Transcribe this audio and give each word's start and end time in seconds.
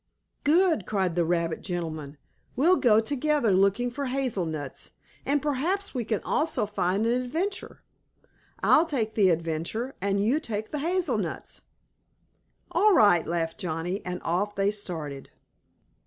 "Good!" 0.43 0.87
cried 0.87 1.13
the 1.15 1.23
rabbit 1.25 1.61
gentleman. 1.61 2.17
"We'll 2.55 2.77
go 2.77 2.99
together 3.01 3.51
looking 3.51 3.91
for 3.91 4.07
hazel 4.07 4.47
nuts, 4.47 4.93
and 5.27 5.43
perhaps 5.43 5.93
we 5.93 6.07
may 6.09 6.17
also 6.21 6.65
find 6.65 7.05
an 7.05 7.21
adventure. 7.21 7.83
I'll 8.63 8.87
take 8.87 9.13
the 9.13 9.29
adventure 9.29 9.93
and 10.01 10.19
you 10.19 10.39
can 10.39 10.41
take 10.41 10.71
the 10.71 10.79
hazel 10.79 11.19
nuts." 11.19 11.61
"All 12.71 12.95
right!" 12.95 13.27
laughed 13.27 13.59
Johnnie, 13.59 14.03
and 14.03 14.19
off 14.23 14.55
they 14.55 14.71
started. 14.71 15.29